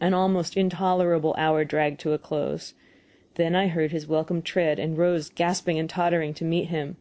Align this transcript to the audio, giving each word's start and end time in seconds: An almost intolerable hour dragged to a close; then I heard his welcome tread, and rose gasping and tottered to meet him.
An 0.00 0.14
almost 0.14 0.56
intolerable 0.56 1.32
hour 1.38 1.64
dragged 1.64 2.00
to 2.00 2.12
a 2.12 2.18
close; 2.18 2.74
then 3.36 3.54
I 3.54 3.68
heard 3.68 3.92
his 3.92 4.08
welcome 4.08 4.42
tread, 4.42 4.80
and 4.80 4.98
rose 4.98 5.28
gasping 5.30 5.78
and 5.78 5.88
tottered 5.88 6.34
to 6.34 6.44
meet 6.44 6.70
him. 6.70 6.96